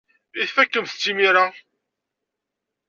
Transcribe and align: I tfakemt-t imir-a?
I 0.41 0.43
tfakemt-t 0.49 1.03
imir-a? 1.11 1.45